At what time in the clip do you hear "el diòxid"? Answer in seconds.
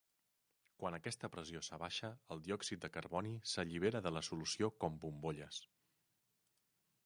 2.35-2.81